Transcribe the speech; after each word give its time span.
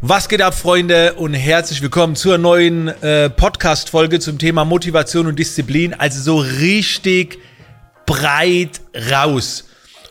Was 0.00 0.28
geht 0.28 0.42
ab, 0.42 0.54
Freunde, 0.54 1.14
und 1.14 1.34
herzlich 1.34 1.82
willkommen 1.82 2.14
zur 2.14 2.38
neuen 2.38 2.86
äh, 2.86 3.28
Podcast-Folge 3.28 4.20
zum 4.20 4.38
Thema 4.38 4.64
Motivation 4.64 5.26
und 5.26 5.36
Disziplin. 5.40 5.92
Also 5.92 6.22
so 6.22 6.38
richtig 6.38 7.40
breit 8.06 8.80
raus. 9.10 9.64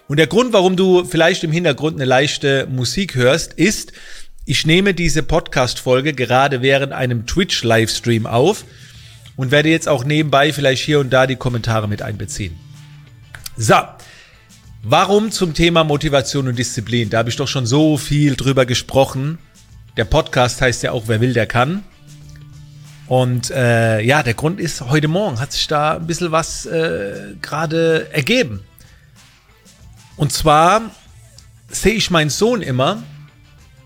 Und 0.10 0.18
der 0.18 0.28
Grund, 0.28 0.52
warum 0.52 0.76
du 0.76 1.06
vielleicht 1.06 1.46
im 1.46 1.54
Hintergrund 1.54 1.96
eine 1.96 2.04
leichte 2.04 2.68
Musik 2.70 3.16
hörst, 3.16 3.54
ist, 3.54 3.94
ich 4.44 4.66
nehme 4.66 4.94
diese 4.94 5.24
Podcast-Folge 5.24 6.12
gerade 6.12 6.62
während 6.62 6.92
einem 6.92 7.26
Twitch-Livestream 7.26 8.26
auf 8.26 8.66
und 9.38 9.52
werde 9.52 9.70
jetzt 9.70 9.88
auch 9.88 10.04
nebenbei 10.04 10.52
vielleicht 10.52 10.84
hier 10.84 11.00
und 11.00 11.12
da 11.12 11.28
die 11.28 11.38
Kommentare 11.38 11.88
mit 11.88 12.02
einbeziehen. 12.02 12.60
So. 13.56 13.76
Warum 14.84 15.32
zum 15.32 15.54
Thema 15.54 15.84
Motivation 15.84 16.48
und 16.48 16.60
Disziplin? 16.60 17.10
Da 17.10 17.20
habe 17.20 17.30
ich 17.30 17.36
doch 17.36 17.48
schon 17.48 17.66
so 17.66 17.98
viel 17.98 18.36
drüber 18.36 18.66
gesprochen. 18.66 19.38
Der 19.98 20.06
Podcast 20.06 20.62
heißt 20.62 20.84
ja 20.84 20.92
auch 20.92 21.08
Wer 21.08 21.22
will, 21.22 21.34
der 21.34 21.48
kann. 21.48 21.84
Und 23.08 23.50
äh, 23.50 24.00
ja, 24.02 24.22
der 24.22 24.36
Grund 24.36 24.60
ist, 24.60 24.82
heute 24.82 25.08
Morgen 25.08 25.40
hat 25.40 25.54
sich 25.54 25.68
da 25.68 25.96
ein 25.96 26.06
bisschen 26.06 26.32
was 26.32 26.68
äh, 26.68 27.34
gerade 27.42 28.08
ergeben. 28.12 28.64
Und 30.16 30.32
zwar 30.32 30.92
sehe 31.70 31.94
ich 31.94 32.12
meinen 32.12 32.30
Sohn 32.30 32.62
immer, 32.62 33.02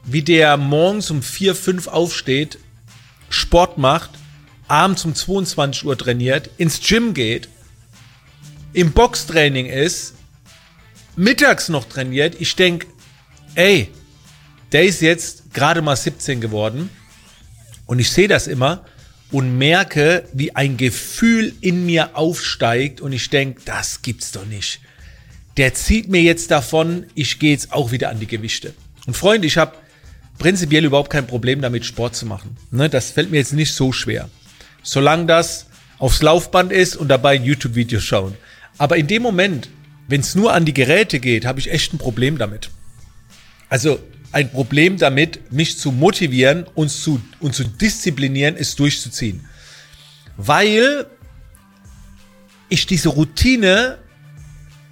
wie 0.03 0.21
der 0.21 0.57
morgens 0.57 1.11
um 1.11 1.21
4, 1.21 1.55
5 1.55 1.87
aufsteht, 1.87 2.57
Sport 3.29 3.77
macht, 3.77 4.09
abends 4.67 5.05
um 5.05 5.15
22 5.15 5.85
Uhr 5.85 5.97
trainiert, 5.97 6.49
ins 6.57 6.81
Gym 6.81 7.13
geht, 7.13 7.47
im 8.73 8.91
Boxtraining 8.91 9.67
ist, 9.67 10.15
mittags 11.15 11.69
noch 11.69 11.85
trainiert. 11.85 12.35
Ich 12.39 12.55
denke, 12.57 12.87
ey, 13.55 13.89
der 14.71 14.83
ist 14.83 15.01
jetzt 15.01 15.53
gerade 15.53 15.81
mal 15.81 15.95
17 15.95 16.41
geworden 16.41 16.89
und 17.85 17.99
ich 17.99 18.09
sehe 18.09 18.27
das 18.27 18.47
immer 18.47 18.85
und 19.31 19.57
merke, 19.57 20.25
wie 20.33 20.55
ein 20.55 20.77
Gefühl 20.77 21.53
in 21.61 21.85
mir 21.85 22.15
aufsteigt 22.15 23.01
und 23.01 23.13
ich 23.13 23.29
denke, 23.29 23.61
das 23.65 24.01
gibt's 24.01 24.31
doch 24.31 24.45
nicht. 24.45 24.81
Der 25.57 25.73
zieht 25.73 26.09
mir 26.09 26.21
jetzt 26.21 26.51
davon, 26.51 27.05
ich 27.15 27.39
gehe 27.39 27.51
jetzt 27.51 27.73
auch 27.73 27.91
wieder 27.91 28.09
an 28.09 28.19
die 28.19 28.27
Gewichte. 28.27 28.73
Und 29.05 29.17
Freunde, 29.17 29.47
ich 29.47 29.57
habe 29.57 29.75
prinzipiell 30.37 30.85
überhaupt 30.85 31.09
kein 31.09 31.27
Problem 31.27 31.61
damit, 31.61 31.85
Sport 31.85 32.15
zu 32.15 32.25
machen. 32.25 32.57
Ne, 32.71 32.89
das 32.89 33.11
fällt 33.11 33.31
mir 33.31 33.37
jetzt 33.37 33.53
nicht 33.53 33.73
so 33.73 33.91
schwer. 33.91 34.29
Solange 34.83 35.25
das 35.25 35.67
aufs 35.97 36.21
Laufband 36.21 36.71
ist 36.71 36.95
und 36.95 37.09
dabei 37.09 37.35
ein 37.35 37.43
YouTube-Video 37.43 37.99
schauen. 37.99 38.35
Aber 38.77 38.97
in 38.97 39.07
dem 39.07 39.21
Moment, 39.21 39.69
wenn 40.07 40.21
es 40.21 40.35
nur 40.35 40.53
an 40.53 40.65
die 40.65 40.73
Geräte 40.73 41.19
geht, 41.19 41.45
habe 41.45 41.59
ich 41.59 41.71
echt 41.71 41.93
ein 41.93 41.99
Problem 41.99 42.37
damit. 42.37 42.69
Also 43.69 43.99
ein 44.31 44.51
Problem 44.51 44.97
damit, 44.97 45.51
mich 45.51 45.77
zu 45.77 45.91
motivieren 45.91 46.65
und 46.75 46.89
zu, 46.89 47.21
und 47.39 47.53
zu 47.53 47.63
disziplinieren, 47.63 48.55
es 48.57 48.75
durchzuziehen. 48.75 49.45
Weil 50.37 51.05
ich 52.69 52.85
diese 52.85 53.09
Routine 53.09 53.97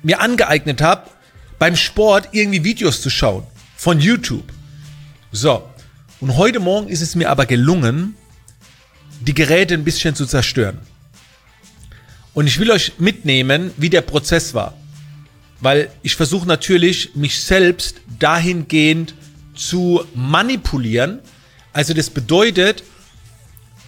mir 0.04 0.20
angeeignet 0.20 0.82
habe, 0.82 1.10
beim 1.58 1.76
Sport 1.76 2.30
irgendwie 2.32 2.64
Videos 2.64 3.02
zu 3.02 3.10
schauen. 3.10 3.44
Von 3.76 4.00
YouTube. 4.00 4.52
So. 5.32 5.70
Und 6.20 6.36
heute 6.36 6.60
Morgen 6.60 6.90
ist 6.90 7.02
es 7.02 7.16
mir 7.16 7.30
aber 7.30 7.46
gelungen, 7.46 8.16
die 9.22 9.34
Geräte 9.34 9.74
ein 9.74 9.86
bisschen 9.86 10.16
zu 10.16 10.26
zerstören. 10.26 10.80
Und 12.34 12.48
ich 12.48 12.60
will 12.60 12.72
euch 12.72 12.94
mitnehmen, 13.00 13.72
wie 13.78 13.90
der 13.90 14.02
Prozess 14.02 14.54
war. 14.54 14.78
Weil 15.62 15.90
ich 16.04 16.16
versuche 16.16 16.48
natürlich, 16.48 17.16
mich 17.16 17.42
selbst 17.42 18.02
dahingehend 18.20 19.14
zu 19.60 20.06
manipulieren. 20.16 21.20
Also 21.74 21.94
das 21.94 22.10
bedeutet, 22.10 22.84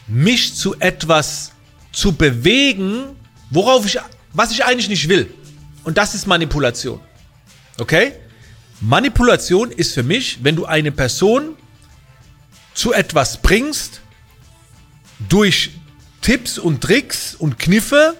mich 0.07 0.53
zu 0.55 0.75
etwas 0.79 1.53
zu 1.91 2.11
bewegen, 2.13 3.15
worauf 3.49 3.85
ich, 3.85 3.97
was 4.33 4.51
ich 4.51 4.63
eigentlich 4.65 4.89
nicht 4.89 5.07
will. 5.07 5.33
Und 5.83 5.97
das 5.97 6.13
ist 6.13 6.27
Manipulation. 6.27 6.99
Okay? 7.79 8.13
Manipulation 8.81 9.71
ist 9.71 9.93
für 9.93 10.03
mich, 10.03 10.39
wenn 10.43 10.55
du 10.55 10.65
eine 10.65 10.91
Person 10.91 11.55
zu 12.73 12.93
etwas 12.93 13.41
bringst, 13.41 14.01
durch 15.29 15.71
Tipps 16.21 16.57
und 16.57 16.81
Tricks 16.81 17.35
und 17.35 17.59
Kniffe, 17.59 18.15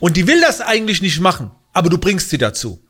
und 0.00 0.16
die 0.16 0.26
will 0.26 0.40
das 0.40 0.60
eigentlich 0.60 1.02
nicht 1.02 1.20
machen, 1.20 1.50
aber 1.72 1.88
du 1.88 1.98
bringst 1.98 2.30
sie 2.30 2.38
dazu. 2.38 2.83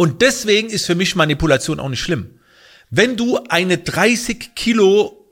Und 0.00 0.22
deswegen 0.22 0.70
ist 0.70 0.86
für 0.86 0.94
mich 0.94 1.14
Manipulation 1.14 1.78
auch 1.78 1.90
nicht 1.90 2.00
schlimm. 2.00 2.40
Wenn 2.88 3.18
du 3.18 3.38
eine 3.50 3.76
30 3.76 4.54
Kilo 4.54 5.26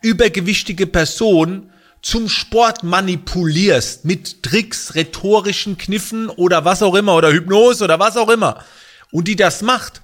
übergewichtige 0.00 0.86
Person 0.86 1.72
zum 2.02 2.28
Sport 2.28 2.84
manipulierst 2.84 4.04
mit 4.04 4.44
Tricks, 4.44 4.94
rhetorischen 4.94 5.76
Kniffen 5.76 6.28
oder 6.28 6.64
was 6.64 6.84
auch 6.84 6.94
immer 6.94 7.16
oder 7.16 7.32
Hypnose 7.32 7.82
oder 7.82 7.98
was 7.98 8.16
auch 8.16 8.28
immer 8.28 8.64
und 9.10 9.26
die 9.26 9.34
das 9.34 9.60
macht, 9.60 10.02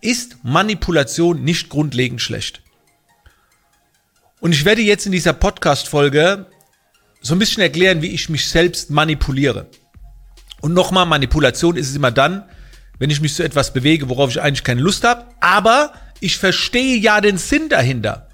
ist 0.00 0.36
Manipulation 0.44 1.42
nicht 1.42 1.70
grundlegend 1.70 2.20
schlecht. 2.20 2.62
Und 4.38 4.52
ich 4.52 4.64
werde 4.64 4.82
jetzt 4.82 5.06
in 5.06 5.12
dieser 5.12 5.32
Podcast-Folge 5.32 6.46
so 7.20 7.34
ein 7.34 7.40
bisschen 7.40 7.64
erklären, 7.64 8.00
wie 8.00 8.14
ich 8.14 8.28
mich 8.28 8.48
selbst 8.48 8.90
manipuliere. 8.90 9.66
Und 10.60 10.72
nochmal, 10.72 11.06
Manipulation 11.06 11.76
ist 11.76 11.90
es 11.90 11.96
immer 11.96 12.12
dann, 12.12 12.44
wenn 13.00 13.10
ich 13.10 13.20
mich 13.20 13.34
zu 13.34 13.42
etwas 13.42 13.72
bewege, 13.72 14.08
worauf 14.08 14.30
ich 14.30 14.40
eigentlich 14.40 14.62
keine 14.62 14.82
Lust 14.82 15.02
habe. 15.04 15.24
Aber 15.40 15.94
ich 16.20 16.36
verstehe 16.36 16.96
ja 16.96 17.20
den 17.20 17.38
Sinn 17.38 17.68
dahinter. 17.70 18.28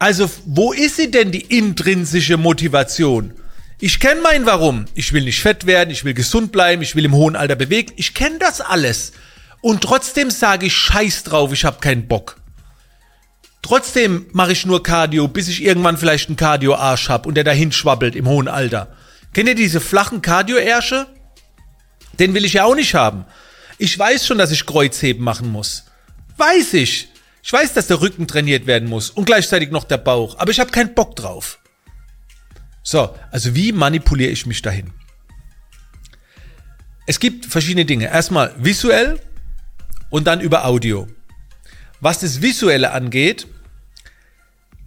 Also, 0.00 0.28
wo 0.44 0.72
ist 0.72 0.96
sie 0.96 1.10
denn, 1.10 1.30
die 1.30 1.42
intrinsische 1.42 2.36
Motivation? 2.36 3.32
Ich 3.80 4.00
kenne 4.00 4.20
mein 4.20 4.46
Warum. 4.46 4.86
Ich 4.94 5.12
will 5.12 5.22
nicht 5.22 5.40
fett 5.40 5.64
werden, 5.64 5.90
ich 5.90 6.04
will 6.04 6.12
gesund 6.12 6.50
bleiben, 6.50 6.82
ich 6.82 6.96
will 6.96 7.04
im 7.04 7.14
hohen 7.14 7.36
Alter 7.36 7.54
bewegt. 7.54 7.94
Ich 7.96 8.14
kenne 8.14 8.38
das 8.40 8.60
alles. 8.60 9.12
Und 9.60 9.82
trotzdem 9.82 10.30
sage 10.30 10.66
ich 10.66 10.74
Scheiß 10.76 11.22
drauf, 11.22 11.52
ich 11.52 11.64
habe 11.64 11.78
keinen 11.78 12.08
Bock. 12.08 12.36
Trotzdem 13.62 14.26
mache 14.32 14.52
ich 14.52 14.66
nur 14.66 14.82
Cardio, 14.82 15.28
bis 15.28 15.46
ich 15.46 15.62
irgendwann 15.62 15.98
vielleicht 15.98 16.28
einen 16.28 16.36
Cardio-Arsch 16.36 17.08
habe 17.08 17.28
und 17.28 17.36
der 17.36 17.44
dahin 17.44 17.70
schwabbelt 17.70 18.16
im 18.16 18.26
hohen 18.26 18.48
Alter. 18.48 18.88
Kennt 19.32 19.48
ihr 19.48 19.54
diese 19.54 19.80
flachen 19.80 20.20
Cardio-Ärsche? 20.20 21.06
Den 22.18 22.34
will 22.34 22.44
ich 22.44 22.54
ja 22.54 22.64
auch 22.64 22.74
nicht 22.74 22.94
haben. 22.94 23.24
Ich 23.78 23.98
weiß 23.98 24.26
schon, 24.26 24.38
dass 24.38 24.50
ich 24.50 24.66
Kreuzheben 24.66 25.22
machen 25.22 25.50
muss. 25.50 25.84
Weiß 26.36 26.74
ich. 26.74 27.08
Ich 27.42 27.52
weiß, 27.52 27.72
dass 27.72 27.86
der 27.86 28.00
Rücken 28.00 28.26
trainiert 28.26 28.66
werden 28.66 28.88
muss 28.88 29.10
und 29.10 29.24
gleichzeitig 29.24 29.70
noch 29.70 29.84
der 29.84 29.98
Bauch, 29.98 30.38
aber 30.38 30.50
ich 30.50 30.60
habe 30.60 30.70
keinen 30.70 30.94
Bock 30.94 31.16
drauf. 31.16 31.60
So, 32.82 33.14
also 33.30 33.54
wie 33.54 33.72
manipuliere 33.72 34.30
ich 34.30 34.46
mich 34.46 34.60
dahin? 34.60 34.92
Es 37.06 37.20
gibt 37.20 37.46
verschiedene 37.46 37.86
Dinge. 37.86 38.06
Erstmal 38.06 38.54
visuell 38.58 39.18
und 40.10 40.26
dann 40.26 40.40
über 40.40 40.66
Audio. 40.66 41.06
Was 42.00 42.20
das 42.20 42.42
Visuelle 42.42 42.92
angeht, 42.92 43.46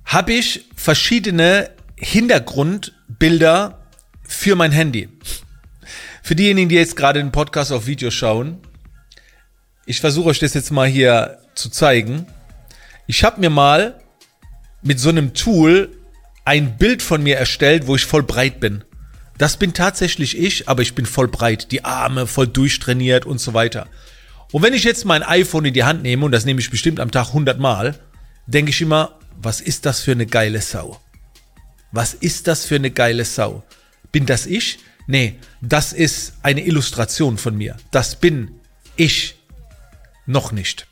habe 0.06 0.34
ich 0.34 0.66
verschiedene 0.76 1.72
Hintergrundbilder 1.98 3.86
für 4.24 4.56
mein 4.56 4.72
Handy. 4.72 5.10
Für 6.22 6.36
diejenigen, 6.36 6.70
die 6.70 6.76
jetzt 6.76 6.96
gerade 6.96 7.20
den 7.20 7.32
Podcast 7.32 7.72
auf 7.72 7.88
Video 7.88 8.12
schauen, 8.12 8.62
ich 9.86 10.00
versuche 10.00 10.30
euch 10.30 10.40
das 10.40 10.54
jetzt 10.54 10.72
mal 10.72 10.88
hier 10.88 11.40
zu 11.56 11.70
zeigen. 11.70 12.28
Ich 13.08 13.24
habe 13.24 13.40
mir 13.40 13.50
mal 13.50 14.00
mit 14.82 15.00
so 15.00 15.10
einem 15.10 15.34
Tool 15.34 15.98
ein 16.46 16.78
Bild 16.78 17.02
von 17.02 17.22
mir 17.24 17.38
erstellt, 17.38 17.88
wo 17.88 17.96
ich 17.96 18.06
voll 18.06 18.24
breit 18.24 18.60
bin. 18.60 18.84
Das 19.38 19.58
bin 19.58 19.74
tatsächlich 19.74 20.38
ich, 20.38 20.70
aber 20.70 20.82
ich 20.82 20.94
bin 20.94 21.06
voll 21.06 21.28
breit, 21.28 21.72
die 21.72 21.84
Arme 21.84 22.28
voll 22.28 22.48
durchtrainiert 22.48 23.26
und 23.26 23.40
so 23.40 23.54
weiter. 23.54 23.88
Und 24.52 24.64
wenn 24.64 24.74
ich 24.74 24.84
jetzt 24.84 25.06
mein 25.06 25.24
iPhone 25.24 25.66
in 25.66 25.74
die 25.74 25.84
Hand 25.84 26.04
nehme, 26.04 26.26
und 26.26 26.32
das 26.32 26.46
nehme 26.46 26.60
ich 26.60 26.70
bestimmt 26.70 27.00
am 27.00 27.12
Tag 27.12 27.28
100 27.28 27.60
Mal, 27.60 27.96
denke 28.48 28.72
ich 28.72 28.82
immer, 28.82 29.18
was 29.36 29.62
ist 29.62 29.86
das 29.86 30.02
für 30.02 30.12
eine 30.12 30.26
geile 30.26 30.62
Sau? 30.62 31.00
Was 31.92 32.14
ist 32.14 32.48
das 32.48 32.66
für 32.66 32.76
eine 32.76 32.92
geile 32.92 33.26
Sau? 33.26 33.64
Bin 34.12 34.26
das 34.26 34.46
ich? 34.46 34.80
Nee, 35.08 35.40
das 35.62 35.94
ist 35.94 36.34
eine 36.44 36.66
Illustration 36.66 37.38
von 37.38 37.58
mir. 37.58 37.78
Das 37.92 38.16
bin 38.16 38.52
ich. 38.96 39.41
Noch 40.26 40.52
nicht. 40.52 40.88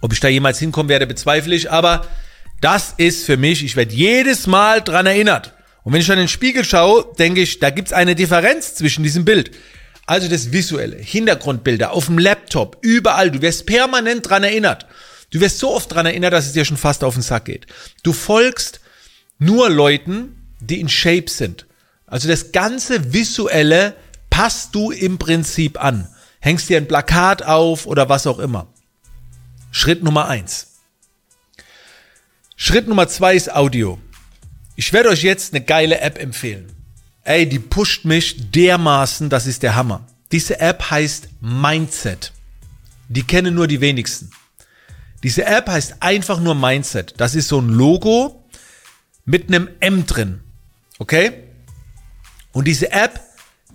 Ob 0.00 0.12
ich 0.12 0.20
da 0.20 0.28
jemals 0.28 0.58
hinkommen 0.58 0.88
werde, 0.88 1.06
bezweifle 1.06 1.54
ich, 1.54 1.70
aber 1.70 2.06
das 2.60 2.94
ist 2.96 3.24
für 3.24 3.36
mich, 3.36 3.64
ich 3.64 3.76
werde 3.76 3.94
jedes 3.94 4.46
Mal 4.46 4.82
dran 4.82 5.06
erinnert. 5.06 5.54
Und 5.82 5.92
wenn 5.92 6.00
ich 6.00 6.08
in 6.08 6.16
den 6.16 6.28
Spiegel 6.28 6.64
schaue, 6.64 7.06
denke 7.18 7.42
ich, 7.42 7.58
da 7.58 7.70
gibt 7.70 7.88
es 7.88 7.92
eine 7.92 8.14
Differenz 8.14 8.74
zwischen 8.74 9.02
diesem 9.02 9.24
Bild. 9.24 9.50
Also 10.06 10.28
das 10.28 10.52
visuelle, 10.52 10.96
Hintergrundbilder 10.96 11.92
auf 11.92 12.06
dem 12.06 12.18
Laptop, 12.18 12.78
überall, 12.82 13.30
du 13.30 13.40
wirst 13.42 13.66
permanent 13.66 14.28
dran 14.28 14.44
erinnert. 14.44 14.86
Du 15.30 15.40
wirst 15.40 15.58
so 15.58 15.72
oft 15.74 15.92
dran 15.92 16.06
erinnert, 16.06 16.32
dass 16.32 16.46
es 16.46 16.52
dir 16.52 16.64
schon 16.64 16.76
fast 16.76 17.04
auf 17.04 17.14
den 17.14 17.22
Sack 17.22 17.46
geht. 17.46 17.66
Du 18.02 18.12
folgst 18.12 18.80
nur 19.38 19.70
Leuten, 19.70 20.52
die 20.60 20.80
in 20.80 20.88
Shape 20.88 21.28
sind. 21.28 21.66
Also 22.06 22.28
das 22.28 22.52
ganze 22.52 23.12
visuelle 23.12 23.94
passt 24.30 24.74
du 24.74 24.90
im 24.90 25.18
Prinzip 25.18 25.82
an 25.82 26.08
hängst 26.44 26.68
dir 26.68 26.76
ein 26.76 26.86
Plakat 26.86 27.42
auf 27.42 27.86
oder 27.86 28.10
was 28.10 28.26
auch 28.26 28.38
immer. 28.38 28.66
Schritt 29.70 30.04
Nummer 30.04 30.28
eins. 30.28 30.74
Schritt 32.54 32.86
Nummer 32.86 33.08
zwei 33.08 33.34
ist 33.34 33.50
Audio. 33.50 33.98
Ich 34.76 34.92
werde 34.92 35.08
euch 35.08 35.22
jetzt 35.22 35.54
eine 35.54 35.64
geile 35.64 36.00
App 36.00 36.18
empfehlen. 36.18 36.70
Ey, 37.22 37.48
die 37.48 37.58
pusht 37.58 38.04
mich 38.04 38.50
dermaßen, 38.50 39.30
das 39.30 39.46
ist 39.46 39.62
der 39.62 39.74
Hammer. 39.74 40.06
Diese 40.32 40.60
App 40.60 40.90
heißt 40.90 41.28
Mindset. 41.40 42.32
Die 43.08 43.22
kennen 43.22 43.54
nur 43.54 43.66
die 43.66 43.80
wenigsten. 43.80 44.30
Diese 45.22 45.46
App 45.46 45.68
heißt 45.68 45.96
einfach 46.00 46.40
nur 46.40 46.54
Mindset. 46.54 47.14
Das 47.16 47.34
ist 47.34 47.48
so 47.48 47.58
ein 47.58 47.70
Logo 47.70 48.44
mit 49.24 49.48
einem 49.48 49.70
M 49.80 50.04
drin. 50.04 50.40
Okay? 50.98 51.44
Und 52.52 52.66
diese 52.68 52.92
App 52.92 53.18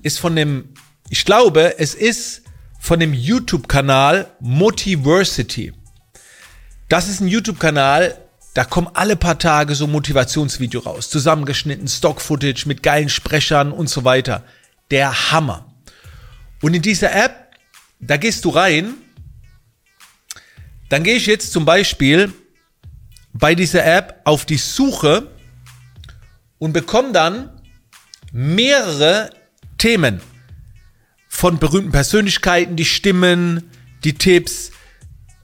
ist 0.04 0.20
von 0.20 0.36
dem, 0.36 0.70
ich 1.10 1.26
glaube, 1.26 1.80
es 1.80 1.96
ist 1.96 2.44
von 2.90 3.00
dem 3.00 3.14
YouTube-Kanal 3.14 4.32
Motiversity. 4.40 5.74
Das 6.88 7.08
ist 7.08 7.20
ein 7.22 7.28
YouTube-Kanal, 7.28 8.18
da 8.56 8.66
kommen 8.66 8.90
alle 8.96 9.16
paar 9.16 9.38
Tage 9.38 9.76
so 9.76 9.86
Motivationsvideo 9.86 10.80
raus, 10.80 11.12
zusammengeschnitten, 11.12 11.88
Stock-Footage 11.88 12.64
mit 12.66 12.82
geilen 12.82 13.10
Sprechern 13.10 13.72
und 13.72 13.92
so 13.92 14.06
weiter. 14.06 14.44
Der 14.90 15.32
Hammer. 15.32 15.72
Und 16.64 16.74
in 16.74 16.82
dieser 16.82 17.14
App, 17.14 17.52
da 18.00 18.18
gehst 18.18 18.44
du 18.44 18.50
rein, 18.50 18.96
dann 20.90 21.04
gehe 21.04 21.18
ich 21.18 21.28
jetzt 21.28 21.52
zum 21.52 21.66
Beispiel 21.66 22.34
bei 23.34 23.54
dieser 23.54 23.86
App 23.86 24.22
auf 24.24 24.46
die 24.46 24.58
Suche 24.58 25.28
und 26.58 26.74
bekomme 26.74 27.12
dann 27.12 27.52
mehrere 28.32 29.30
Themen 29.78 30.22
von 31.40 31.58
berühmten 31.58 31.94
Persönlichkeiten, 31.94 32.76
die 32.76 32.84
Stimmen, 32.84 33.72
die 34.04 34.16
Tipps, 34.16 34.72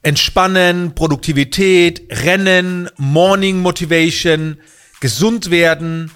Entspannen, 0.02 0.94
Produktivität, 0.94 2.02
Rennen, 2.12 2.90
Morning 2.98 3.62
Motivation, 3.62 4.58
gesund 5.00 5.52
werden, 5.52 6.12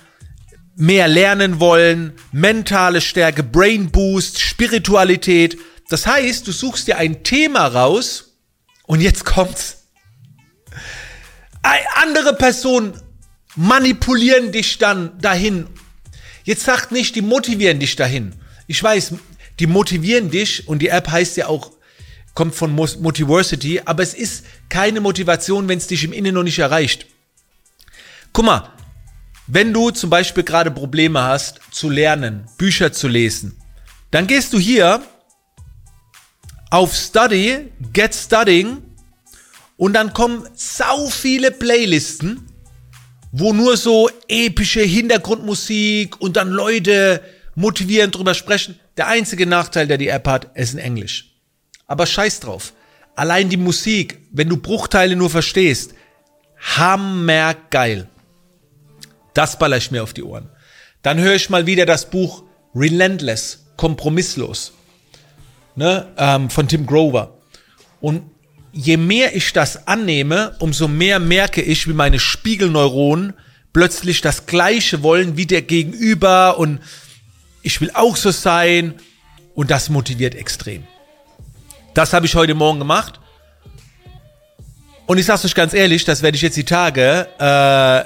mehr 0.76 1.08
lernen 1.08 1.62
wollen, 1.62 2.12
mentale 2.34 3.00
Stärke, 3.00 3.42
Brain 3.42 3.90
Boost, 3.90 4.42
Spiritualität. 4.42 5.58
Das 5.88 6.06
heißt, 6.06 6.46
du 6.46 6.52
suchst 6.52 6.90
dir 6.90 6.98
ein 6.98 7.24
Thema 7.24 7.66
raus 7.68 8.36
und 8.86 9.00
jetzt 9.00 9.24
kommt's. 9.24 9.86
Andere 11.96 12.34
Personen 12.34 13.00
manipulieren 13.56 14.52
dich 14.52 14.78
dann 14.78 15.18
dahin. 15.22 15.68
Jetzt 16.44 16.66
sagt 16.66 16.92
nicht, 16.92 17.16
die 17.16 17.22
motivieren 17.22 17.80
dich 17.80 17.96
dahin. 17.96 18.34
Ich 18.68 18.84
weiß, 18.84 19.14
die 19.60 19.68
motivieren 19.68 20.32
dich 20.32 20.68
und 20.68 20.80
die 20.80 20.88
App 20.88 21.10
heißt 21.10 21.38
ja 21.38 21.48
auch 21.48 21.72
kommt 22.34 22.56
von 22.56 22.74
Motiversity, 22.74 23.82
aber 23.84 24.02
es 24.02 24.14
ist 24.14 24.46
keine 24.70 25.02
Motivation, 25.02 25.68
wenn 25.68 25.78
es 25.78 25.88
dich 25.88 26.06
im 26.06 26.14
Innen 26.14 26.34
noch 26.34 26.44
nicht 26.44 26.60
erreicht. 26.60 27.06
Guck 28.32 28.46
mal, 28.46 28.72
wenn 29.48 29.74
du 29.74 29.92
zum 29.92 30.10
Beispiel 30.10 30.44
gerade 30.44 30.72
Probleme 30.72 31.22
hast, 31.22 31.60
zu 31.72 31.90
lernen, 31.90 32.46
Bücher 32.58 32.94
zu 32.94 33.08
lesen, 33.08 33.58
dann 34.12 34.28
gehst 34.28 34.54
du 34.54 34.60
hier 34.60 35.02
auf 36.70 36.96
Study, 36.96 37.72
Get 37.92 38.16
Studying 38.16 38.78
und 39.76 39.94
dann 39.94 40.14
kommen 40.14 40.48
sau 40.56 41.08
viele 41.08 41.52
Playlisten, 41.52 42.48
wo 43.32 43.54
nur 43.54 43.76
so 43.76 44.10
epische 44.28 44.82
Hintergrundmusik 44.82 46.22
und 46.22 46.38
dann 46.38 46.50
Leute 46.50 47.22
motivierend 47.56 48.16
drüber 48.16 48.34
sprechen. 48.34 48.80
Der 49.00 49.08
einzige 49.08 49.46
Nachteil, 49.46 49.88
der 49.88 49.98
die 49.98 50.10
App 50.10 50.28
hat, 50.28 50.58
ist 50.58 50.74
in 50.74 50.80
Englisch. 50.80 51.34
Aber 51.88 52.06
scheiß 52.06 52.42
drauf. 52.42 52.74
Allein 53.16 53.48
die 53.48 53.56
Musik, 53.56 54.20
wenn 54.34 54.50
du 54.50 54.58
Bruchteile 54.58 55.16
nur 55.16 55.30
verstehst, 55.30 55.94
hammergeil. 56.58 58.10
Das 59.34 59.58
baller 59.58 59.78
ich 59.78 59.90
mir 59.92 60.04
auf 60.04 60.14
die 60.14 60.24
Ohren. 60.24 60.50
Dann 61.02 61.18
höre 61.18 61.36
ich 61.36 61.50
mal 61.50 61.66
wieder 61.66 61.86
das 61.86 62.10
Buch 62.10 62.44
Relentless, 62.76 63.68
kompromisslos, 63.78 64.74
ne, 65.76 66.08
ähm, 66.18 66.50
von 66.50 66.68
Tim 66.68 66.86
Grover. 66.86 67.38
Und 68.02 68.24
je 68.74 68.98
mehr 68.98 69.34
ich 69.34 69.54
das 69.54 69.88
annehme, 69.88 70.58
umso 70.60 70.90
mehr 70.90 71.20
merke 71.20 71.62
ich, 71.62 71.88
wie 71.88 71.94
meine 71.94 72.20
Spiegelneuronen 72.20 73.32
plötzlich 73.72 74.20
das 74.20 74.46
Gleiche 74.46 75.04
wollen 75.04 75.38
wie 75.38 75.46
der 75.46 75.62
Gegenüber 75.62 76.58
und 76.58 76.82
ich 77.62 77.80
will 77.82 77.92
auch 77.94 78.16
so 78.16 78.32
sein 78.32 78.96
und 79.56 79.72
das 79.72 79.90
motiviert 79.90 80.36
extrem. 80.36 80.86
Das 81.94 82.14
habe 82.14 82.26
ich 82.26 82.36
heute 82.36 82.56
Morgen 82.56 82.80
gemacht. 82.80 83.20
Und 85.06 85.18
ich 85.18 85.26
sage 85.26 85.46
euch 85.46 85.56
ganz 85.56 85.74
ehrlich, 85.74 86.06
das 86.06 86.22
werde 86.22 86.36
ich 86.36 86.42
jetzt 86.42 86.58
die 86.58 86.64
Tage, 86.64 87.28
äh, 87.40 88.06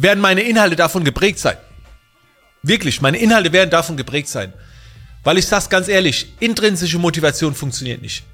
werden 0.00 0.20
meine 0.20 0.42
Inhalte 0.42 0.76
davon 0.76 1.02
geprägt 1.02 1.38
sein. 1.38 1.56
Wirklich, 2.62 3.00
meine 3.00 3.18
Inhalte 3.18 3.52
werden 3.52 3.70
davon 3.70 3.96
geprägt 3.96 4.28
sein. 4.28 4.52
Weil 5.24 5.38
ich 5.38 5.46
sage 5.46 5.66
ganz 5.68 5.88
ehrlich, 5.88 6.32
intrinsische 6.40 6.98
Motivation 6.98 7.54
funktioniert 7.54 8.02
nicht. 8.02 8.24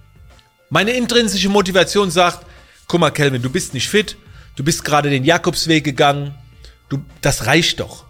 Meine 0.68 0.92
intrinsische 0.92 1.48
Motivation 1.48 2.10
sagt, 2.10 2.44
guck 2.88 3.00
mal, 3.00 3.10
Kelvin, 3.10 3.42
du 3.42 3.50
bist 3.50 3.72
nicht 3.72 3.88
fit, 3.88 4.16
du 4.56 4.64
bist 4.64 4.84
gerade 4.84 5.10
den 5.10 5.24
Jakobsweg 5.24 5.84
gegangen, 5.84 6.34
du, 6.88 7.04
das 7.20 7.46
reicht 7.46 7.80
doch. 7.80 8.05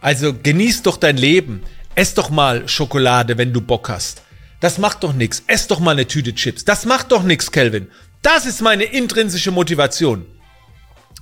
Also 0.00 0.34
genieß 0.34 0.82
doch 0.82 0.96
dein 0.96 1.16
Leben. 1.16 1.62
Ess 1.94 2.14
doch 2.14 2.30
mal 2.30 2.68
Schokolade, 2.68 3.38
wenn 3.38 3.52
du 3.52 3.60
Bock 3.60 3.88
hast. 3.88 4.22
Das 4.60 4.78
macht 4.78 5.02
doch 5.04 5.12
nichts. 5.12 5.42
Ess 5.46 5.66
doch 5.66 5.80
mal 5.80 5.92
eine 5.92 6.06
Tüte 6.06 6.34
Chips. 6.34 6.64
Das 6.64 6.84
macht 6.84 7.12
doch 7.12 7.22
nichts, 7.22 7.50
Kelvin. 7.50 7.88
Das 8.22 8.46
ist 8.46 8.60
meine 8.60 8.84
intrinsische 8.84 9.50
Motivation. 9.50 10.26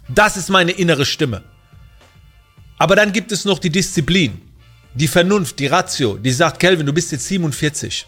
Das 0.08 0.36
ist 0.36 0.48
meine 0.48 0.72
innere 0.72 1.04
Stimme. 1.04 1.42
Aber 2.78 2.96
dann 2.96 3.12
gibt 3.12 3.32
es 3.32 3.44
noch 3.44 3.58
die 3.58 3.70
Disziplin, 3.70 4.40
die 4.94 5.08
Vernunft, 5.08 5.58
die 5.58 5.66
Ratio, 5.66 6.16
die 6.16 6.30
sagt, 6.30 6.58
Kelvin, 6.58 6.86
du 6.86 6.92
bist 6.92 7.12
jetzt 7.12 7.26
47. 7.26 8.06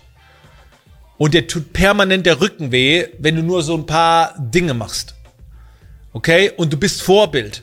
Und 1.17 1.35
dir 1.35 1.47
tut 1.47 1.73
permanent 1.73 2.27
der 2.27 2.41
Rücken 2.41 2.71
weh, 2.71 3.07
wenn 3.19 3.37
du 3.37 3.43
nur 3.43 3.63
so 3.63 3.75
ein 3.75 3.87
paar 3.87 4.35
Dinge 4.39 4.75
machst. 4.75 5.15
Okay? 6.13 6.53
Und 6.57 6.73
du 6.73 6.77
bist 6.77 7.03
Vorbild. 7.03 7.63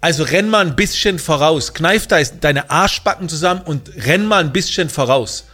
Also 0.00 0.22
renn 0.22 0.48
mal 0.48 0.66
ein 0.66 0.76
bisschen 0.76 1.18
voraus. 1.18 1.74
Kneif 1.74 2.06
deine 2.06 2.70
Arschbacken 2.70 3.28
zusammen 3.28 3.62
und 3.62 3.90
renn 3.96 4.26
mal 4.26 4.42
ein 4.42 4.52
bisschen 4.52 4.88
voraus 4.88 5.44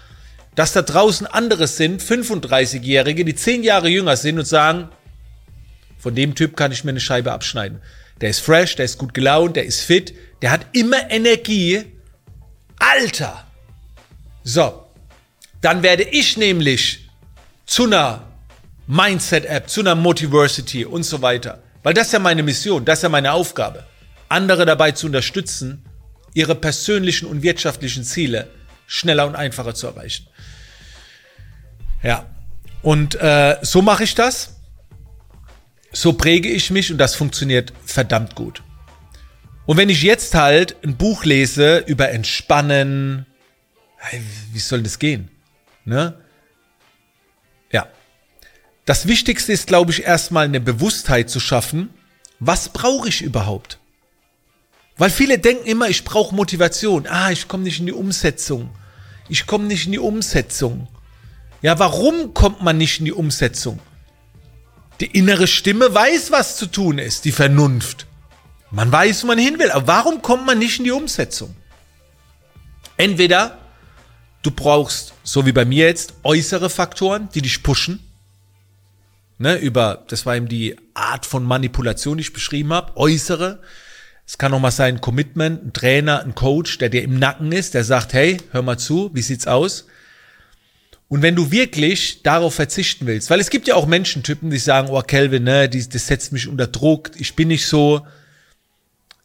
dass 0.57 0.73
da 0.73 0.83
draußen 0.83 1.27
andere 1.27 1.69
sind, 1.69 2.03
35-Jährige, 2.03 3.25
die 3.25 3.35
10 3.37 3.63
Jahre 3.63 3.89
jünger 3.89 4.17
sind 4.17 4.39
und 4.39 4.47
sagen, 4.47 4.89
von 5.99 6.15
dem 6.15 6.35
Typ 6.35 6.57
kann 6.57 6.73
ich 6.73 6.83
mir 6.83 6.91
eine 6.91 7.01
Scheibe 7.01 7.31
abschneiden. 7.33 7.81
Der 8.21 8.31
ist 8.31 8.41
fresh, 8.41 8.75
der 8.75 8.87
ist 8.87 8.99
gut 8.99 9.13
gelaunt, 9.13 9.57
der 9.57 9.67
ist 9.67 9.83
fit, 9.83 10.15
der 10.41 10.51
hat 10.51 10.67
immer 10.73 11.11
Energie. 11.11 11.85
Alter! 12.79 13.47
So, 14.43 14.87
dann 15.61 15.83
werde 15.83 16.05
ich 16.05 16.39
nämlich 16.39 17.07
zu 17.67 17.85
einer 17.85 18.23
Mindset-App, 18.87 19.69
zu 19.69 19.81
einer 19.81 19.95
Motiversity 19.95 20.87
und 20.87 21.03
so 21.03 21.21
weiter. 21.21 21.63
Weil 21.83 21.93
das 21.93 22.07
ist 22.07 22.13
ja 22.15 22.19
meine 22.19 22.43
Mission, 22.43 22.85
das 22.85 23.01
ist 23.01 23.03
ja 23.03 23.09
meine 23.11 23.33
Aufgabe. 23.33 23.85
Andere 24.29 24.67
dabei 24.67 24.93
zu 24.93 25.07
unterstützen, 25.07 25.85
ihre 26.35 26.55
persönlichen 26.55 27.27
und 27.27 27.43
wirtschaftlichen 27.43 28.05
Ziele 28.05 28.49
schneller 28.87 29.27
und 29.27 29.35
einfacher 29.35 29.75
zu 29.75 29.87
erreichen. 29.87 30.27
Ja. 32.03 32.27
Und 32.83 33.17
äh, 33.17 33.57
so 33.63 33.83
mache 33.83 34.05
ich 34.05 34.15
das. 34.15 34.57
So 35.93 36.13
präge 36.13 36.49
ich 36.49 36.71
mich 36.71 36.93
und 36.93 36.99
das 36.99 37.15
funktioniert 37.15 37.73
verdammt 37.85 38.35
gut. 38.35 38.63
Und 39.65 39.77
wenn 39.77 39.89
ich 39.89 40.03
jetzt 40.03 40.35
halt 40.35 40.77
ein 40.85 40.97
Buch 40.97 41.25
lese 41.25 41.79
über 41.79 42.11
Entspannen, 42.11 43.27
wie 44.53 44.59
soll 44.59 44.83
das 44.83 44.99
gehen? 44.99 45.31
Ne? 45.85 46.15
Ja. 47.73 47.89
Das 48.85 49.09
Wichtigste 49.09 49.53
ist, 49.53 49.67
glaube 49.67 49.91
ich, 49.91 50.05
erstmal 50.05 50.45
eine 50.45 50.61
Bewusstheit 50.61 51.31
zu 51.31 51.41
schaffen. 51.41 51.91
Was 52.39 52.69
brauche 52.69 53.09
ich 53.09 53.23
überhaupt? 53.23 53.81
Weil 54.97 55.11
viele 55.11 55.39
denken 55.39 55.67
immer, 55.67 55.89
ich 55.89 56.05
brauche 56.05 56.35
Motivation. 56.35 57.07
Ah, 57.07 57.31
ich 57.31 57.49
komme 57.49 57.65
nicht 57.65 57.81
in 57.81 57.87
die 57.87 57.93
Umsetzung. 57.93 58.71
Ich 59.29 59.47
komme 59.47 59.65
nicht 59.65 59.87
in 59.87 59.93
die 59.93 59.99
Umsetzung. 59.99 60.89
Ja, 61.63 61.79
warum 61.79 62.33
kommt 62.35 62.63
man 62.63 62.79
nicht 62.79 62.99
in 63.01 63.05
die 63.05 63.13
Umsetzung? 63.13 63.79
Die 65.01 65.07
innere 65.07 65.47
Stimme 65.47 65.93
weiß, 65.93 66.31
was 66.31 66.57
zu 66.57 66.67
tun 66.67 66.99
ist, 66.99 67.25
die 67.25 67.33
Vernunft. 67.33 68.07
Man 68.71 68.91
weiß, 68.91 69.23
wo 69.23 69.29
man 69.29 69.39
hin 69.39 69.59
will, 69.59 69.71
aber 69.71 69.87
warum 69.87 70.23
kommt 70.23 70.47
man 70.47 70.59
nicht 70.59 70.79
in 70.79 70.85
die 70.85 70.91
Umsetzung? 70.91 71.55
Entweder 72.97 73.59
du 74.43 74.51
brauchst, 74.51 75.13
so 75.23 75.45
wie 75.45 75.53
bei 75.53 75.65
mir 75.65 75.87
jetzt, 75.87 76.15
äußere 76.23 76.71
Faktoren, 76.71 77.29
die 77.35 77.43
dich 77.43 77.63
pushen. 77.63 78.01
Ne, 79.39 79.57
über, 79.57 80.05
das 80.09 80.25
war 80.25 80.35
eben 80.37 80.49
die 80.49 80.77
Art 80.95 81.27
von 81.27 81.45
Manipulation, 81.45 82.17
die 82.17 82.23
ich 82.23 82.33
beschrieben 82.33 82.73
habe, 82.73 82.97
äußere. 82.97 83.61
Es 84.27 84.39
kann 84.39 84.53
auch 84.53 84.61
mal 84.61 84.73
sein, 84.73 84.97
ein 84.97 85.01
Commitment, 85.01 85.65
ein 85.65 85.73
Trainer, 85.73 86.23
ein 86.23 86.35
Coach, 86.35 86.79
der 86.79 86.89
dir 86.89 87.03
im 87.03 87.19
Nacken 87.19 87.53
ist, 87.53 87.75
der 87.75 87.85
sagt, 87.85 88.13
hey, 88.13 88.39
hör 88.51 88.63
mal 88.63 88.79
zu, 88.79 89.11
wie 89.15 89.23
sieht's 89.23 89.47
aus? 89.47 89.87
Und 91.09 91.23
wenn 91.23 91.37
du 91.37 91.53
wirklich 91.53 92.25
darauf 92.25 92.55
verzichten 92.55 93.07
willst, 93.07 93.31
weil 93.31 93.39
es 93.39 93.51
gibt 93.51 93.69
ja 93.69 93.77
auch 93.77 93.87
Menschentypen, 93.87 94.51
die 94.51 94.59
sagen, 94.59 94.89
oh 94.91 95.01
Kelvin, 95.03 95.45
ne, 95.45 95.69
das, 95.69 95.89
das 95.89 96.09
setzt 96.09 96.33
mich 96.33 96.49
unter 96.49 96.67
Druck, 96.67 97.13
ich 97.17 97.37
bin 97.37 97.49
nicht 97.49 97.67
so, 97.67 98.05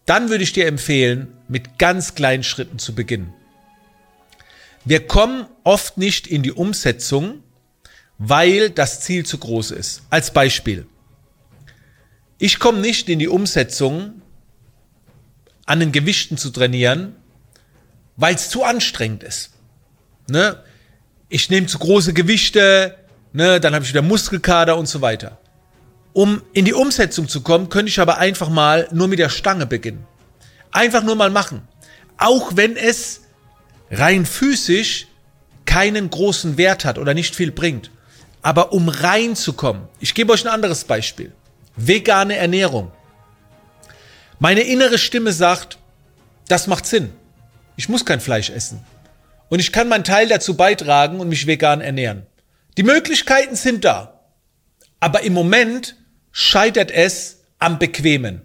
dann 0.05 0.29
würde 0.29 0.43
ich 0.43 0.53
dir 0.53 0.67
empfehlen, 0.67 1.29
mit 1.47 1.79
ganz 1.79 2.13
kleinen 2.13 2.43
Schritten 2.43 2.77
zu 2.77 2.93
beginnen. 2.93 3.33
Wir 4.85 5.07
kommen 5.07 5.47
oft 5.63 5.97
nicht 5.97 6.27
in 6.27 6.43
die 6.43 6.51
Umsetzung, 6.51 7.41
weil 8.19 8.69
das 8.69 9.01
Ziel 9.01 9.25
zu 9.25 9.39
groß 9.39 9.71
ist. 9.71 10.03
Als 10.11 10.31
Beispiel. 10.31 10.85
Ich 12.37 12.59
komme 12.59 12.79
nicht 12.79 13.09
in 13.09 13.19
die 13.19 13.27
Umsetzung, 13.27 14.21
an 15.71 15.79
den 15.79 15.93
Gewichten 15.93 16.35
zu 16.35 16.49
trainieren, 16.49 17.15
weil 18.17 18.35
es 18.35 18.49
zu 18.49 18.65
anstrengend 18.65 19.23
ist. 19.23 19.51
Ne? 20.27 20.61
Ich 21.29 21.49
nehme 21.49 21.67
zu 21.67 21.79
große 21.79 22.13
Gewichte, 22.13 22.97
ne? 23.31 23.61
dann 23.61 23.73
habe 23.73 23.85
ich 23.85 23.91
wieder 23.91 24.01
Muskelkater 24.01 24.75
und 24.75 24.87
so 24.87 24.99
weiter. 24.99 25.39
Um 26.11 26.41
in 26.51 26.65
die 26.65 26.73
Umsetzung 26.73 27.29
zu 27.29 27.39
kommen, 27.39 27.69
könnte 27.69 27.87
ich 27.87 28.01
aber 28.01 28.17
einfach 28.17 28.49
mal 28.49 28.89
nur 28.91 29.07
mit 29.07 29.19
der 29.19 29.29
Stange 29.29 29.65
beginnen. 29.65 30.05
Einfach 30.73 31.03
nur 31.03 31.15
mal 31.15 31.29
machen. 31.29 31.61
Auch 32.17 32.57
wenn 32.57 32.75
es 32.75 33.21
rein 33.89 34.25
physisch 34.25 35.07
keinen 35.63 36.09
großen 36.09 36.57
Wert 36.57 36.83
hat 36.83 36.97
oder 36.97 37.13
nicht 37.13 37.33
viel 37.33 37.53
bringt. 37.53 37.91
Aber 38.41 38.73
um 38.73 38.89
reinzukommen, 38.89 39.83
ich 40.01 40.15
gebe 40.15 40.33
euch 40.33 40.43
ein 40.43 40.53
anderes 40.53 40.83
Beispiel. 40.83 41.31
Vegane 41.77 42.35
Ernährung. 42.35 42.91
Meine 44.41 44.61
innere 44.61 44.97
Stimme 44.97 45.33
sagt, 45.33 45.77
das 46.47 46.65
macht 46.65 46.87
Sinn. 46.87 47.11
Ich 47.75 47.89
muss 47.89 48.05
kein 48.05 48.19
Fleisch 48.19 48.49
essen. 48.49 48.83
Und 49.49 49.59
ich 49.59 49.71
kann 49.71 49.87
meinen 49.87 50.03
Teil 50.03 50.27
dazu 50.27 50.57
beitragen 50.57 51.19
und 51.19 51.29
mich 51.29 51.45
vegan 51.45 51.79
ernähren. 51.79 52.25
Die 52.75 52.81
Möglichkeiten 52.81 53.55
sind 53.55 53.85
da. 53.85 54.19
Aber 54.99 55.21
im 55.21 55.33
Moment 55.33 55.95
scheitert 56.31 56.89
es 56.89 57.43
am 57.59 57.77
Bequemen. 57.77 58.41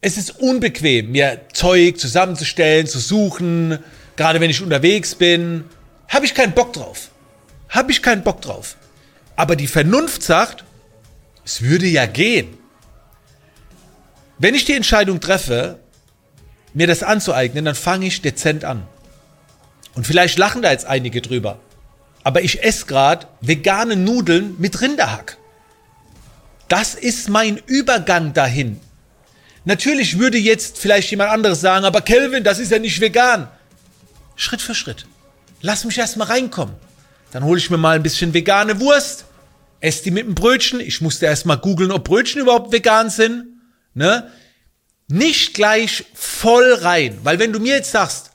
Es 0.00 0.16
ist 0.16 0.38
unbequem, 0.38 1.10
mir 1.10 1.40
Zeug 1.52 1.98
zusammenzustellen, 1.98 2.86
zu 2.86 3.00
suchen, 3.00 3.80
gerade 4.14 4.38
wenn 4.38 4.50
ich 4.50 4.62
unterwegs 4.62 5.16
bin. 5.16 5.64
Habe 6.06 6.24
ich 6.24 6.34
keinen 6.34 6.52
Bock 6.52 6.72
drauf. 6.72 7.10
Habe 7.68 7.90
ich 7.90 8.00
keinen 8.00 8.22
Bock 8.22 8.42
drauf. 8.42 8.76
Aber 9.34 9.56
die 9.56 9.66
Vernunft 9.66 10.22
sagt, 10.22 10.62
es 11.44 11.62
würde 11.62 11.86
ja 11.86 12.06
gehen. 12.06 12.55
Wenn 14.38 14.54
ich 14.54 14.64
die 14.64 14.74
Entscheidung 14.74 15.20
treffe, 15.20 15.78
mir 16.74 16.86
das 16.86 17.02
anzueignen, 17.02 17.64
dann 17.64 17.74
fange 17.74 18.06
ich 18.06 18.20
dezent 18.20 18.64
an. 18.64 18.86
Und 19.94 20.06
vielleicht 20.06 20.38
lachen 20.38 20.60
da 20.60 20.70
jetzt 20.70 20.84
einige 20.84 21.22
drüber. 21.22 21.58
Aber 22.22 22.42
ich 22.42 22.62
esse 22.62 22.86
gerade 22.86 23.26
vegane 23.40 23.96
Nudeln 23.96 24.56
mit 24.58 24.80
Rinderhack. 24.80 25.38
Das 26.68 26.94
ist 26.94 27.28
mein 27.28 27.60
Übergang 27.66 28.34
dahin. 28.34 28.80
Natürlich 29.64 30.18
würde 30.18 30.36
jetzt 30.36 30.78
vielleicht 30.78 31.10
jemand 31.10 31.30
anderes 31.30 31.60
sagen, 31.60 31.84
aber 31.84 32.00
Kelvin, 32.02 32.44
das 32.44 32.58
ist 32.58 32.70
ja 32.70 32.78
nicht 32.78 33.00
vegan. 33.00 33.48
Schritt 34.34 34.60
für 34.60 34.74
Schritt. 34.74 35.06
Lass 35.62 35.84
mich 35.84 35.98
erstmal 35.98 36.28
reinkommen. 36.28 36.74
Dann 37.32 37.44
hole 37.44 37.58
ich 37.58 37.70
mir 37.70 37.78
mal 37.78 37.96
ein 37.96 38.02
bisschen 38.02 38.34
vegane 38.34 38.80
Wurst, 38.80 39.24
esse 39.80 40.04
die 40.04 40.10
mit 40.10 40.24
einem 40.24 40.34
Brötchen. 40.34 40.80
Ich 40.80 41.00
musste 41.00 41.26
erstmal 41.26 41.58
googeln, 41.58 41.90
ob 41.90 42.04
Brötchen 42.04 42.42
überhaupt 42.42 42.72
vegan 42.72 43.08
sind. 43.08 43.55
Ne? 43.96 44.30
Nicht 45.08 45.54
gleich 45.54 46.04
voll 46.12 46.74
rein, 46.74 47.18
weil 47.22 47.38
wenn 47.38 47.52
du 47.52 47.58
mir 47.58 47.76
jetzt 47.76 47.92
sagst, 47.92 48.32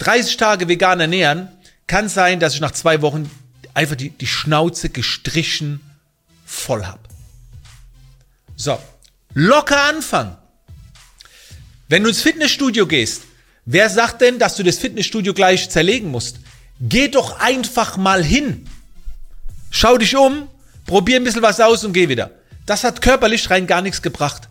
30 0.00 0.36
Tage 0.36 0.68
vegan 0.68 0.98
ernähren, 0.98 1.48
kann 1.86 2.08
sein, 2.08 2.40
dass 2.40 2.54
ich 2.54 2.60
nach 2.60 2.72
zwei 2.72 3.00
Wochen 3.00 3.30
einfach 3.74 3.94
die, 3.94 4.10
die 4.10 4.26
Schnauze 4.26 4.88
gestrichen 4.88 5.80
voll 6.44 6.84
hab. 6.84 6.98
So, 8.56 8.76
locker 9.34 9.84
anfangen. 9.84 10.36
Wenn 11.88 12.02
du 12.02 12.08
ins 12.08 12.22
Fitnessstudio 12.22 12.88
gehst, 12.88 13.22
wer 13.66 13.88
sagt 13.90 14.20
denn, 14.20 14.40
dass 14.40 14.56
du 14.56 14.64
das 14.64 14.78
Fitnessstudio 14.78 15.32
gleich 15.32 15.70
zerlegen 15.70 16.10
musst? 16.10 16.40
Geh 16.80 17.06
doch 17.06 17.38
einfach 17.38 17.96
mal 17.96 18.24
hin. 18.24 18.66
Schau 19.70 19.96
dich 19.96 20.16
um, 20.16 20.48
probier 20.86 21.20
ein 21.20 21.24
bisschen 21.24 21.42
was 21.42 21.60
aus 21.60 21.84
und 21.84 21.92
geh 21.92 22.08
wieder. 22.08 22.32
Das 22.66 22.82
hat 22.82 23.00
körperlich 23.00 23.48
rein 23.50 23.68
gar 23.68 23.80
nichts 23.80 24.02
gebracht. 24.02 24.48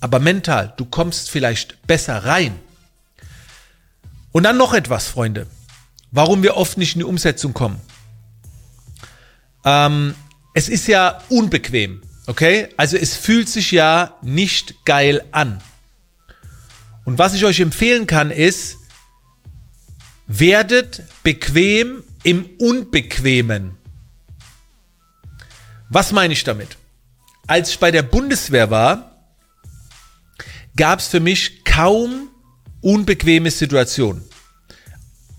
Aber 0.00 0.18
mental, 0.18 0.74
du 0.76 0.84
kommst 0.84 1.30
vielleicht 1.30 1.86
besser 1.86 2.24
rein. 2.24 2.58
Und 4.32 4.42
dann 4.42 4.58
noch 4.58 4.74
etwas, 4.74 5.08
Freunde. 5.08 5.46
Warum 6.10 6.42
wir 6.42 6.56
oft 6.56 6.78
nicht 6.78 6.94
in 6.94 7.00
die 7.00 7.04
Umsetzung 7.04 7.54
kommen. 7.54 7.80
Ähm, 9.64 10.14
es 10.54 10.68
ist 10.68 10.86
ja 10.86 11.20
unbequem, 11.28 12.02
okay? 12.26 12.68
Also 12.76 12.96
es 12.96 13.16
fühlt 13.16 13.48
sich 13.48 13.72
ja 13.72 14.16
nicht 14.22 14.84
geil 14.84 15.24
an. 15.32 15.60
Und 17.04 17.18
was 17.18 17.34
ich 17.34 17.44
euch 17.44 17.60
empfehlen 17.60 18.06
kann, 18.06 18.30
ist, 18.30 18.78
werdet 20.26 21.02
bequem 21.22 22.02
im 22.22 22.48
Unbequemen. 22.58 23.76
Was 25.88 26.12
meine 26.12 26.32
ich 26.32 26.42
damit? 26.44 26.76
Als 27.46 27.70
ich 27.70 27.78
bei 27.78 27.90
der 27.90 28.02
Bundeswehr 28.02 28.70
war, 28.70 29.15
gab 30.76 31.00
es 31.00 31.08
für 31.08 31.20
mich 31.20 31.64
kaum 31.64 32.28
unbequeme 32.80 33.50
Situationen. 33.50 34.22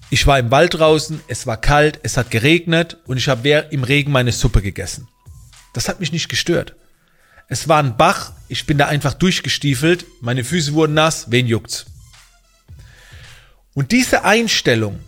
Ich 0.10 0.26
war 0.26 0.40
im 0.40 0.52
Wald 0.52 0.76
draußen, 0.76 1.20
es 1.28 1.48
war 1.48 1.58
kalt, 1.58 2.00
es 2.04 2.18
hat 2.18 2.32
geregnet 2.32 2.98
und 3.06 3.18
ich 3.18 3.28
habe 3.28 3.68
im 3.72 3.84
Regen 3.84 4.12
meine 4.12 4.32
Suppe 4.32 4.62
gegessen. 4.62 5.08
Das 5.74 5.90
hat 5.90 6.00
mich 6.00 6.12
nicht 6.12 6.30
gestört. 6.30 6.76
Es 7.50 7.68
war 7.68 7.82
ein 7.82 7.98
Bach, 7.98 8.34
ich 8.48 8.66
bin 8.66 8.78
da 8.78 8.88
einfach 8.88 9.14
durchgestiefelt, 9.14 10.06
meine 10.22 10.44
Füße 10.44 10.74
wurden 10.74 10.94
nass, 10.94 11.30
wen 11.30 11.48
juckt's? 11.48 11.86
Und 13.74 13.92
diese 13.92 14.24
Einstellung, 14.24 15.00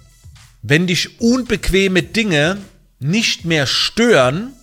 wenn 0.62 0.86
dich 0.86 1.20
unbequeme 1.20 2.04
Dinge 2.04 2.58
nicht 3.00 3.46
mehr 3.46 3.66
stören, 3.66 4.54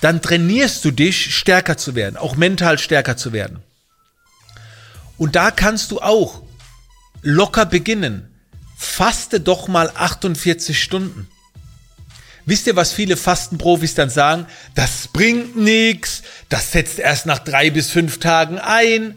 dann 0.00 0.20
trainierst 0.20 0.84
du 0.84 0.90
dich, 0.90 1.34
stärker 1.34 1.76
zu 1.76 1.94
werden, 1.94 2.16
auch 2.16 2.34
mental 2.36 2.78
stärker 2.78 3.16
zu 3.16 3.32
werden. 3.32 3.62
Und 5.22 5.36
da 5.36 5.52
kannst 5.52 5.92
du 5.92 6.00
auch 6.00 6.42
locker 7.22 7.64
beginnen. 7.64 8.28
Faste 8.76 9.38
doch 9.38 9.68
mal 9.68 9.88
48 9.94 10.82
Stunden. 10.82 11.28
Wisst 12.44 12.66
ihr, 12.66 12.74
was 12.74 12.92
viele 12.92 13.16
Fastenprofis 13.16 13.94
dann 13.94 14.10
sagen? 14.10 14.46
Das 14.74 15.06
bringt 15.12 15.54
nichts, 15.54 16.24
das 16.48 16.72
setzt 16.72 16.98
erst 16.98 17.26
nach 17.26 17.38
drei 17.38 17.70
bis 17.70 17.88
fünf 17.88 18.18
Tagen 18.18 18.58
ein. 18.58 19.16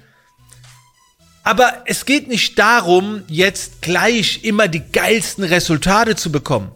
Aber 1.42 1.82
es 1.88 2.06
geht 2.06 2.28
nicht 2.28 2.60
darum, 2.60 3.24
jetzt 3.28 3.82
gleich 3.82 4.44
immer 4.44 4.68
die 4.68 4.84
geilsten 4.92 5.44
Resultate 5.44 6.16
zu 6.16 6.32
bekommen. 6.32 6.70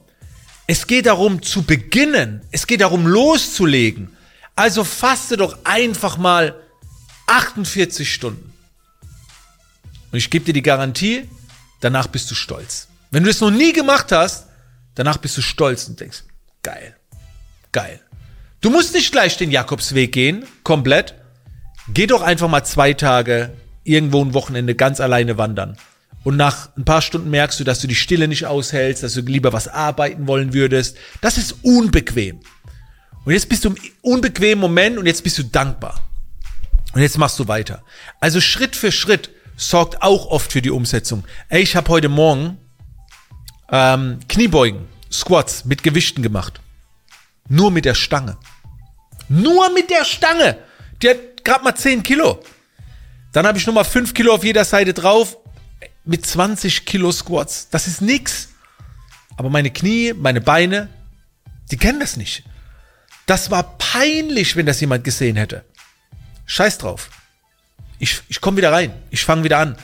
Es 0.65 0.87
geht 0.87 1.05
darum 1.05 1.43
zu 1.43 1.61
beginnen. 1.61 2.41
Es 2.49 2.65
geht 2.65 2.81
darum 2.81 3.05
loszulegen. 3.05 4.09
Also 4.55 4.83
faste 4.83 5.37
doch 5.37 5.59
einfach 5.65 6.17
mal 6.17 6.55
48 7.27 8.11
Stunden. 8.11 8.48
Und 10.11 10.17
ich 10.17 10.29
gebe 10.29 10.45
dir 10.45 10.53
die 10.53 10.61
Garantie, 10.61 11.29
danach 11.81 12.07
bist 12.07 12.29
du 12.31 12.35
stolz. 12.35 12.87
Wenn 13.11 13.23
du 13.23 13.29
es 13.29 13.41
noch 13.41 13.51
nie 13.51 13.73
gemacht 13.73 14.11
hast, 14.11 14.47
danach 14.95 15.17
bist 15.17 15.37
du 15.37 15.41
stolz 15.41 15.87
und 15.87 15.99
denkst, 15.99 16.23
geil, 16.63 16.95
geil. 17.71 17.99
Du 18.61 18.69
musst 18.69 18.93
nicht 18.93 19.11
gleich 19.11 19.37
den 19.37 19.51
Jakobsweg 19.51 20.11
gehen, 20.11 20.43
komplett. 20.63 21.15
Geh 21.93 22.07
doch 22.07 22.21
einfach 22.21 22.49
mal 22.49 22.63
zwei 22.63 22.93
Tage 22.93 23.51
irgendwo 23.83 24.23
ein 24.23 24.33
Wochenende 24.33 24.75
ganz 24.75 24.99
alleine 24.99 25.37
wandern. 25.37 25.77
Und 26.23 26.35
nach 26.35 26.75
ein 26.75 26.85
paar 26.85 27.01
Stunden 27.01 27.29
merkst 27.29 27.59
du, 27.59 27.63
dass 27.63 27.79
du 27.79 27.87
die 27.87 27.95
Stille 27.95 28.27
nicht 28.27 28.45
aushältst, 28.45 29.03
dass 29.03 29.13
du 29.13 29.21
lieber 29.21 29.53
was 29.53 29.67
arbeiten 29.67 30.27
wollen 30.27 30.53
würdest. 30.53 30.97
Das 31.21 31.37
ist 31.37 31.55
unbequem. 31.63 32.41
Und 33.25 33.33
jetzt 33.33 33.49
bist 33.49 33.63
du 33.63 33.69
im 33.69 33.77
unbequemen 34.01 34.59
Moment 34.59 34.97
und 34.97 35.05
jetzt 35.05 35.23
bist 35.23 35.37
du 35.37 35.43
dankbar. 35.43 36.01
Und 36.93 37.01
jetzt 37.01 37.17
machst 37.17 37.39
du 37.39 37.47
weiter. 37.47 37.83
Also 38.19 38.41
Schritt 38.41 38.75
für 38.75 38.91
Schritt 38.91 39.29
sorgt 39.59 40.01
auch 40.01 40.27
oft 40.27 40.51
für 40.51 40.61
die 40.61 40.71
Umsetzung. 40.71 41.25
Ey, 41.49 41.61
ich 41.61 41.75
habe 41.75 41.89
heute 41.89 42.09
Morgen 42.09 42.57
ähm, 43.69 44.19
Kniebeugen, 44.29 44.87
Squats 45.11 45.65
mit 45.65 45.83
Gewichten 45.83 46.23
gemacht. 46.23 46.61
Nur 47.49 47.69
mit 47.69 47.85
der 47.85 47.93
Stange. 47.93 48.37
Nur 49.27 49.69
mit 49.71 49.89
der 49.89 50.05
Stange. 50.05 50.57
Die 51.01 51.09
hat 51.09 51.43
gerade 51.43 51.63
mal 51.63 51.75
10 51.75 52.03
Kilo. 52.03 52.41
Dann 53.33 53.45
habe 53.45 53.57
ich 53.57 53.67
nochmal 53.67 53.83
5 53.83 54.13
Kilo 54.13 54.33
auf 54.33 54.43
jeder 54.43 54.63
Seite 54.63 54.93
drauf. 54.93 55.37
Mit 56.05 56.25
20 56.25 56.85
Kilo 56.85 57.11
Squats. 57.11 57.67
Das 57.69 57.85
ist 57.85 58.01
nix. 58.01 58.49
Aber 59.35 59.49
meine 59.49 59.71
Knie, 59.71 60.13
meine 60.13 60.41
Beine, 60.41 60.89
die 61.69 61.77
kennen 61.77 61.99
das 61.99 62.17
nicht. 62.17 62.43
Das 63.25 63.51
war 63.51 63.77
peinlich, 63.77 64.55
wenn 64.55 64.65
das 64.65 64.79
jemand 64.79 65.03
gesehen 65.03 65.35
hätte. 65.35 65.65
Scheiß 66.45 66.77
drauf. 66.77 67.09
Ich, 67.99 68.21
ich 68.29 68.41
komme 68.41 68.57
wieder 68.57 68.71
rein. 68.71 68.93
Ich 69.11 69.25
fange 69.25 69.43
wieder 69.43 69.59
an. 69.59 69.75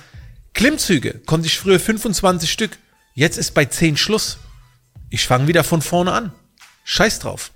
Klimmzüge 0.54 1.20
konnte 1.26 1.48
ich 1.48 1.60
früher 1.60 1.80
25 1.80 2.52
Stück. 2.52 2.78
Jetzt 3.14 3.38
ist 3.38 3.54
bei 3.54 3.66
10 3.66 3.98
Schluss. 3.98 4.38
Ich 5.10 5.28
fange 5.28 5.48
wieder 5.48 5.64
von 5.64 5.82
vorne 5.82 6.14
an. 6.14 6.32
Scheiß 6.86 7.20
drauf. 7.20 7.52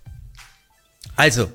Also, 1.16 1.51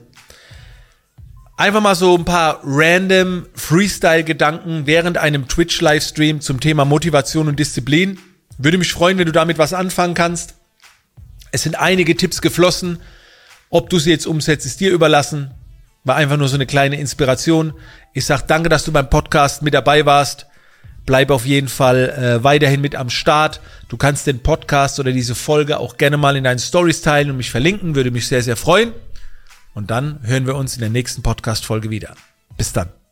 einfach 1.56 1.80
mal 1.80 1.94
so 1.94 2.16
ein 2.16 2.24
paar 2.24 2.60
random 2.64 3.46
Freestyle-Gedanken 3.54 4.86
während 4.86 5.18
einem 5.18 5.48
Twitch-Livestream 5.48 6.40
zum 6.40 6.60
Thema 6.60 6.84
Motivation 6.84 7.48
und 7.48 7.58
Disziplin. 7.58 8.18
Würde 8.56 8.78
mich 8.78 8.92
freuen, 8.92 9.18
wenn 9.18 9.26
du 9.26 9.32
damit 9.32 9.58
was 9.58 9.72
anfangen 9.72 10.14
kannst. 10.14 10.54
Es 11.52 11.62
sind 11.62 11.76
einige 11.76 12.16
Tipps 12.16 12.40
geflossen. 12.40 13.00
Ob 13.70 13.90
du 13.90 13.98
sie 13.98 14.10
jetzt 14.10 14.26
umsetzt, 14.26 14.66
ist 14.66 14.80
dir 14.80 14.92
überlassen. 14.92 15.50
War 16.04 16.16
einfach 16.16 16.36
nur 16.36 16.48
so 16.48 16.56
eine 16.56 16.66
kleine 16.66 17.00
Inspiration. 17.00 17.72
Ich 18.12 18.26
sag 18.26 18.42
danke, 18.42 18.68
dass 18.68 18.84
du 18.84 18.92
beim 18.92 19.08
Podcast 19.08 19.62
mit 19.62 19.74
dabei 19.74 20.04
warst. 20.04 20.46
Bleib 21.06 21.30
auf 21.30 21.44
jeden 21.44 21.68
Fall 21.68 22.10
äh, 22.10 22.44
weiterhin 22.44 22.80
mit 22.80 22.94
am 22.94 23.10
Start. 23.10 23.60
Du 23.88 23.96
kannst 23.96 24.26
den 24.26 24.40
Podcast 24.40 25.00
oder 25.00 25.12
diese 25.12 25.34
Folge 25.34 25.78
auch 25.78 25.96
gerne 25.96 26.16
mal 26.16 26.36
in 26.36 26.44
deinen 26.44 26.58
Stories 26.58 27.02
teilen 27.02 27.30
und 27.30 27.36
mich 27.36 27.50
verlinken. 27.50 27.94
Würde 27.94 28.10
mich 28.10 28.28
sehr, 28.28 28.42
sehr 28.42 28.56
freuen. 28.56 28.92
Und 29.74 29.90
dann 29.90 30.20
hören 30.22 30.46
wir 30.46 30.56
uns 30.56 30.74
in 30.74 30.80
der 30.80 30.90
nächsten 30.90 31.22
Podcast-Folge 31.22 31.90
wieder. 31.90 32.14
Bis 32.56 32.72
dann. 32.72 33.03